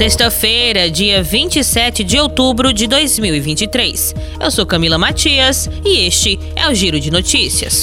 Sexta-feira, 0.00 0.90
dia 0.90 1.22
27 1.22 2.02
de 2.02 2.18
outubro 2.18 2.72
de 2.72 2.86
2023. 2.86 4.14
Eu 4.40 4.50
sou 4.50 4.64
Camila 4.64 4.96
Matias 4.96 5.68
e 5.84 6.06
este 6.06 6.40
é 6.56 6.66
o 6.66 6.74
Giro 6.74 6.98
de 6.98 7.10
Notícias. 7.10 7.82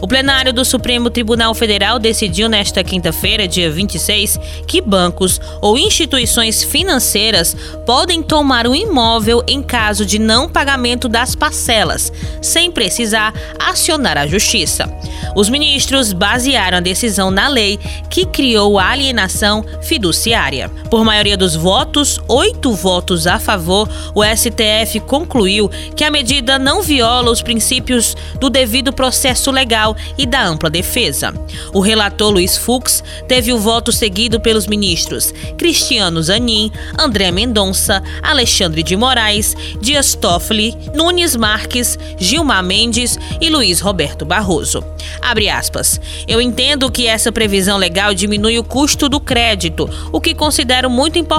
O 0.00 0.08
plenário 0.08 0.54
do 0.54 0.64
Supremo 0.64 1.10
Tribunal 1.10 1.54
Federal 1.54 1.98
decidiu 1.98 2.48
nesta 2.48 2.82
quinta-feira, 2.82 3.46
dia 3.46 3.70
26, 3.70 4.40
que 4.66 4.80
bancos 4.80 5.38
ou 5.60 5.76
instituições 5.76 6.64
financeiras 6.64 7.54
podem 7.84 8.22
tomar 8.22 8.66
um 8.66 8.74
imóvel 8.74 9.44
em 9.46 9.62
caso 9.62 10.06
de 10.06 10.18
não 10.18 10.48
pagamento 10.48 11.08
das 11.08 11.34
parcelas, 11.34 12.10
sem 12.40 12.70
precisar 12.70 13.34
acionar 13.58 14.16
a 14.16 14.26
justiça. 14.26 14.90
Os 15.36 15.50
ministros 15.50 16.12
basearam 16.12 16.78
a 16.78 16.80
decisão 16.80 17.30
na 17.30 17.48
lei 17.48 17.78
que 18.08 18.24
criou 18.24 18.78
a 18.78 18.88
alienação 18.88 19.64
fiduciária. 19.82 20.70
Por 20.90 21.04
maioria 21.04 21.36
dos 21.36 21.49
votos, 21.54 22.20
oito 22.28 22.72
votos 22.72 23.26
a 23.26 23.38
favor, 23.38 23.88
o 24.14 24.22
STF 24.24 25.00
concluiu 25.00 25.68
que 25.96 26.04
a 26.04 26.10
medida 26.10 26.58
não 26.58 26.82
viola 26.82 27.30
os 27.30 27.42
princípios 27.42 28.16
do 28.38 28.50
devido 28.50 28.92
processo 28.92 29.50
legal 29.50 29.96
e 30.16 30.26
da 30.26 30.44
ampla 30.44 30.70
defesa. 30.70 31.34
O 31.72 31.80
relator 31.80 32.30
Luiz 32.30 32.56
Fux 32.56 33.02
teve 33.26 33.52
o 33.52 33.58
voto 33.58 33.92
seguido 33.92 34.40
pelos 34.40 34.66
ministros 34.66 35.32
Cristiano 35.56 36.22
Zanin, 36.22 36.70
André 36.98 37.30
Mendonça, 37.30 38.02
Alexandre 38.22 38.82
de 38.82 38.96
Moraes, 38.96 39.56
Dias 39.80 40.14
Toffoli, 40.14 40.76
Nunes 40.94 41.36
Marques, 41.36 41.98
Gilmar 42.18 42.62
Mendes 42.62 43.18
e 43.40 43.48
Luiz 43.50 43.80
Roberto 43.80 44.24
Barroso. 44.24 44.84
Abre 45.20 45.48
aspas. 45.48 46.00
Eu 46.26 46.40
entendo 46.40 46.90
que 46.90 47.06
essa 47.06 47.32
previsão 47.32 47.76
legal 47.76 48.14
diminui 48.14 48.58
o 48.58 48.64
custo 48.64 49.08
do 49.08 49.20
crédito, 49.20 49.88
o 50.12 50.20
que 50.20 50.34
considero 50.34 50.88
muito 50.88 51.18
importante 51.18 51.29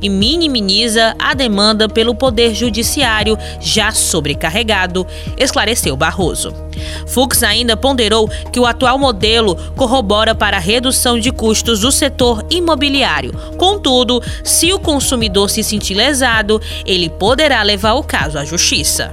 e 0.00 0.08
minimiza 0.08 1.14
a 1.18 1.34
demanda 1.34 1.88
pelo 1.88 2.14
poder 2.14 2.54
judiciário 2.54 3.36
já 3.60 3.92
sobrecarregado, 3.92 5.06
esclareceu 5.36 5.96
Barroso. 5.96 6.54
Fux 7.06 7.42
ainda 7.42 7.76
ponderou 7.76 8.28
que 8.52 8.58
o 8.58 8.66
atual 8.66 8.98
modelo 8.98 9.56
corrobora 9.76 10.34
para 10.34 10.56
a 10.56 10.60
redução 10.60 11.18
de 11.18 11.30
custos 11.30 11.80
do 11.80 11.92
setor 11.92 12.44
imobiliário. 12.50 13.32
Contudo, 13.56 14.22
se 14.42 14.72
o 14.72 14.78
consumidor 14.78 15.50
se 15.50 15.62
sentir 15.62 15.94
lesado, 15.94 16.60
ele 16.86 17.08
poderá 17.08 17.62
levar 17.62 17.94
o 17.94 18.02
caso 18.02 18.38
à 18.38 18.44
justiça. 18.44 19.12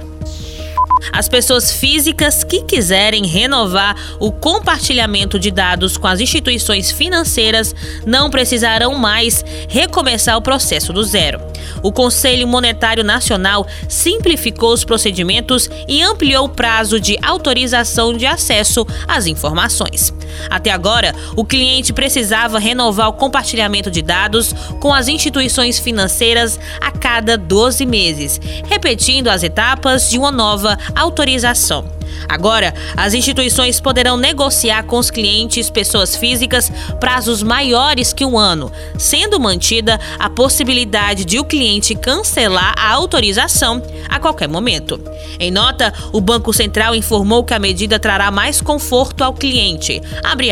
As 1.12 1.28
pessoas 1.28 1.72
físicas 1.72 2.44
que 2.44 2.62
quiserem 2.62 3.26
renovar 3.26 3.96
o 4.18 4.30
compartilhamento 4.30 5.38
de 5.38 5.50
dados 5.50 5.96
com 5.96 6.06
as 6.06 6.20
instituições 6.20 6.90
financeiras 6.90 7.74
não 8.06 8.30
precisarão 8.30 8.94
mais 8.94 9.44
recomeçar 9.68 10.36
o 10.36 10.42
processo 10.42 10.92
do 10.92 11.02
zero. 11.02 11.47
O 11.82 11.92
Conselho 11.92 12.46
Monetário 12.46 13.04
Nacional 13.04 13.66
simplificou 13.88 14.72
os 14.72 14.84
procedimentos 14.84 15.68
e 15.86 16.02
ampliou 16.02 16.46
o 16.46 16.48
prazo 16.48 17.00
de 17.00 17.18
autorização 17.22 18.12
de 18.12 18.26
acesso 18.26 18.86
às 19.06 19.26
informações. 19.26 20.12
Até 20.50 20.70
agora, 20.70 21.14
o 21.36 21.44
cliente 21.44 21.92
precisava 21.92 22.58
renovar 22.58 23.08
o 23.08 23.14
compartilhamento 23.14 23.90
de 23.90 24.02
dados 24.02 24.52
com 24.80 24.92
as 24.92 25.08
instituições 25.08 25.78
financeiras 25.78 26.58
a 26.80 26.90
cada 26.90 27.36
12 27.36 27.84
meses, 27.86 28.40
repetindo 28.66 29.28
as 29.28 29.42
etapas 29.42 30.10
de 30.10 30.18
uma 30.18 30.30
nova 30.30 30.78
autorização. 30.94 31.97
Agora, 32.28 32.74
as 32.96 33.14
instituições 33.14 33.80
poderão 33.80 34.16
negociar 34.16 34.84
com 34.84 34.98
os 34.98 35.10
clientes, 35.10 35.70
pessoas 35.70 36.16
físicas, 36.16 36.70
prazos 37.00 37.42
maiores 37.42 38.12
que 38.12 38.24
um 38.24 38.38
ano, 38.38 38.70
sendo 38.98 39.40
mantida 39.40 39.98
a 40.18 40.28
possibilidade 40.28 41.24
de 41.24 41.38
o 41.38 41.44
cliente 41.44 41.94
cancelar 41.94 42.74
a 42.76 42.92
autorização 42.92 43.82
a 44.08 44.18
qualquer 44.18 44.48
momento. 44.48 45.00
Em 45.38 45.50
nota, 45.50 45.92
o 46.12 46.20
Banco 46.20 46.52
Central 46.52 46.94
informou 46.94 47.44
que 47.44 47.54
a 47.54 47.58
medida 47.58 47.98
trará 47.98 48.30
mais 48.30 48.60
conforto 48.60 49.22
ao 49.22 49.34
cliente. 49.34 50.00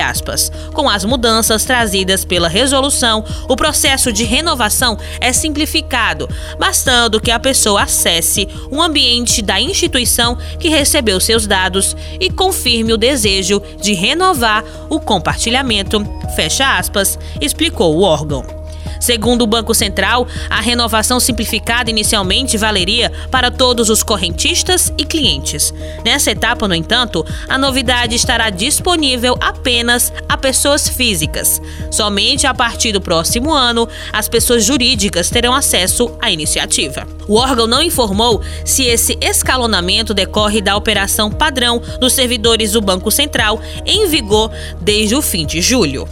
Aspas, 0.07 0.51
com 0.73 0.89
as 0.89 1.05
mudanças 1.05 1.65
trazidas 1.65 2.25
pela 2.25 2.49
resolução, 2.49 3.25
o 3.49 3.57
processo 3.57 4.13
de 4.13 4.25
renovação 4.25 4.99
é 5.21 5.33
simplificado, 5.33 6.29
bastando 6.59 7.21
que 7.21 7.31
a 7.31 7.39
pessoa 7.39 7.83
acesse 7.83 8.49
um 8.71 8.83
ambiente 8.83 9.41
da 9.43 9.61
instituição 9.61 10.37
que 10.59 10.69
recebeu 10.69 11.21
seus 11.21 11.46
dados 11.47 11.97
e 12.21 12.31
confirme 12.31 12.93
o 12.93 12.99
desejo 12.99 13.63
de 13.81 13.95
renovar 13.95 14.65
o 14.89 15.01
compartilhamento, 15.01 16.05
fecha 16.35 16.79
aspas, 16.79 17.19
explicou 17.41 17.97
o 17.97 18.03
órgão. 18.03 18.56
Segundo 19.01 19.43
o 19.43 19.47
Banco 19.47 19.75
Central, 19.75 20.27
a 20.49 20.61
renovação 20.61 21.21
simplificada 21.21 21.91
inicialmente 21.91 22.57
valeria 22.57 23.13
para 23.31 23.51
todos 23.51 23.91
os 23.91 24.03
correntistas 24.03 24.93
e 24.99 25.05
clientes. 25.05 25.73
Nessa 26.05 26.31
etapa, 26.31 26.67
no 26.69 26.75
entanto, 26.75 27.25
a 27.49 27.59
novidade 27.59 28.15
estará 28.15 28.51
disponível 28.51 29.37
apenas 29.41 30.13
a 30.29 30.37
pessoas 30.37 30.89
físicas. 30.89 31.61
Somente 31.91 32.47
a 32.47 32.55
partir 32.55 32.93
do 32.93 33.01
próximo 33.01 33.53
ano, 33.53 33.89
as 34.13 34.29
pessoas 34.29 34.65
jurídicas 34.65 35.31
terão 35.31 35.55
acesso 35.55 36.17
à 36.21 36.31
iniciativa. 36.31 37.07
O 37.29 37.37
órgão 37.37 37.67
não 37.67 37.83
informou 37.83 38.41
se 38.65 38.85
esse 38.85 39.19
escalonamento 39.21 40.15
decorre 40.15 40.61
da 40.61 40.77
operação 40.77 41.31
padrão 41.31 41.81
dos 42.01 42.13
servidores 42.13 42.73
do 42.73 42.81
Banco 42.81 43.11
Central 43.11 43.61
em 43.85 44.09
vigor 44.09 44.51
desde 44.81 45.15
o 45.15 45.23
fim 45.23 45.45
de 45.45 45.61
julho. 45.61 46.09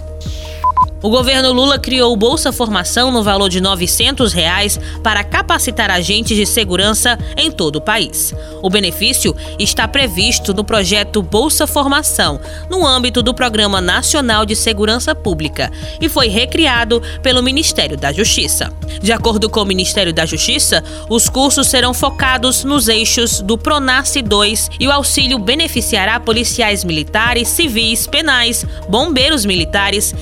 O 1.05 1.11
governo 1.11 1.53
Lula 1.53 1.79
criou 1.79 2.15
o 2.15 2.17
Bolsa 2.17 2.51
Formação 2.51 3.11
no 3.11 3.23
valor 3.23 3.51
de 3.51 3.61
900 3.61 4.33
reais 4.33 4.81
para 5.03 5.23
capacitar 5.23 5.91
agentes 5.91 6.35
de 6.35 6.47
segurança 6.47 7.19
em 7.37 7.51
todo 7.51 7.77
o 7.77 7.81
país. 7.83 8.33
O 8.63 8.71
benefício 8.71 9.37
está 9.59 9.87
previsto 9.87 10.55
no 10.55 10.65
projeto 10.65 11.21
Bolsa 11.21 11.67
Formação, 11.67 12.41
no 12.71 12.87
âmbito 12.87 13.23
do 13.23 13.35
Programa 13.35 13.83
Nacional 13.83 14.47
de 14.47 14.57
Segurança 14.57 15.15
Pública, 15.15 15.71
e 16.01 16.09
foi 16.09 16.29
recriado 16.29 17.03
pelo 17.23 17.43
Ministério 17.43 17.99
da 17.99 18.11
Justiça. 18.11 18.73
De 19.03 19.13
acordo 19.13 19.51
com 19.51 19.61
o 19.61 19.67
Ministério 19.67 20.11
da 20.11 20.25
Justiça, 20.25 20.83
os 21.11 21.29
cursos 21.29 21.67
serão 21.67 21.93
focados 21.93 22.65
nos 22.65 22.89
eixos 22.89 23.43
do 23.43 23.59
Pronace 23.59 24.23
2 24.23 24.71
e 24.81 24.89
o 24.89 24.91
auxílio 24.91 25.39
beneficiará 25.39 26.19
policiais 26.19 26.83
militares, 26.83 27.49
civis, 27.49 28.07
penais, 28.07 28.65
bombeiros 28.89 29.45
militares, 29.45 30.15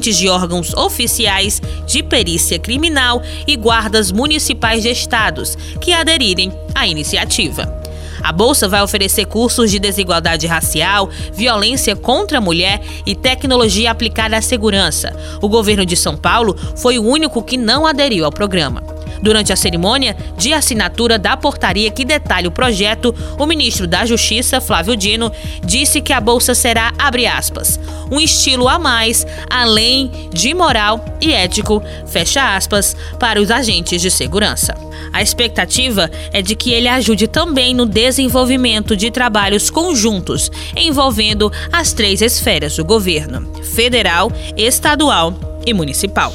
integrantes 0.00 0.16
de 0.16 0.28
órgãos 0.28 0.72
oficiais 0.74 1.60
de 1.86 2.02
perícia 2.02 2.58
criminal 2.58 3.22
e 3.46 3.54
guardas 3.54 4.10
municipais 4.10 4.82
de 4.82 4.90
estados 4.90 5.56
que 5.80 5.92
aderirem 5.92 6.50
à 6.74 6.86
iniciativa. 6.86 7.78
A 8.22 8.32
bolsa 8.32 8.68
vai 8.68 8.82
oferecer 8.82 9.26
cursos 9.26 9.70
de 9.70 9.78
desigualdade 9.78 10.46
racial, 10.46 11.08
violência 11.32 11.96
contra 11.96 12.38
a 12.38 12.40
mulher 12.40 12.80
e 13.06 13.14
tecnologia 13.14 13.90
aplicada 13.90 14.36
à 14.36 14.42
segurança. 14.42 15.14
O 15.40 15.48
governo 15.48 15.86
de 15.86 15.96
São 15.96 16.16
Paulo 16.16 16.56
foi 16.76 16.98
o 16.98 17.04
único 17.04 17.42
que 17.42 17.56
não 17.56 17.86
aderiu 17.86 18.24
ao 18.24 18.32
programa. 18.32 18.99
Durante 19.22 19.52
a 19.52 19.56
cerimônia 19.56 20.16
de 20.36 20.52
assinatura 20.52 21.18
da 21.18 21.36
portaria 21.36 21.90
que 21.90 22.04
detalha 22.04 22.48
o 22.48 22.52
projeto, 22.52 23.14
o 23.38 23.46
ministro 23.46 23.86
da 23.86 24.06
Justiça, 24.06 24.60
Flávio 24.60 24.96
Dino, 24.96 25.30
disse 25.62 26.00
que 26.00 26.12
a 26.12 26.20
bolsa 26.20 26.54
será, 26.54 26.92
abre 26.98 27.26
aspas, 27.26 27.78
um 28.10 28.20
estilo 28.20 28.68
a 28.68 28.78
mais, 28.78 29.26
além 29.48 30.10
de 30.32 30.54
moral 30.54 31.04
e 31.20 31.32
ético, 31.32 31.82
fecha 32.06 32.56
aspas, 32.56 32.96
para 33.18 33.40
os 33.40 33.50
agentes 33.50 34.00
de 34.00 34.10
segurança. 34.10 34.74
A 35.12 35.22
expectativa 35.22 36.10
é 36.32 36.40
de 36.40 36.54
que 36.54 36.72
ele 36.72 36.88
ajude 36.88 37.26
também 37.26 37.74
no 37.74 37.86
desenvolvimento 37.86 38.96
de 38.96 39.10
trabalhos 39.10 39.70
conjuntos 39.70 40.50
envolvendo 40.76 41.52
as 41.72 41.92
três 41.92 42.22
esferas 42.22 42.76
do 42.76 42.84
governo: 42.84 43.50
federal, 43.62 44.30
estadual 44.56 45.49
e 45.66 45.74
municipal. 45.74 46.32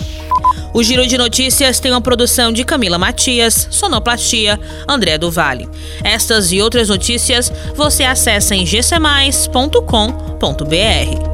O 0.74 0.84
Giro 0.84 1.08
de 1.08 1.18
Notícias 1.18 1.80
tem 1.80 1.92
uma 1.92 2.02
produção 2.02 2.52
de 2.52 2.66
Camila 2.66 2.98
Matias, 2.98 3.68
Sonoplastia, 3.72 4.60
André 4.88 5.18
do 5.18 5.32
Vale. 5.32 5.70
Estas 6.04 6.52
e 6.52 6.62
outras 6.62 6.90
notícias 6.90 7.52
você 7.76 8.04
acessa 8.04 8.54
em 8.54 8.66
gcmais.com.br. 8.66 11.25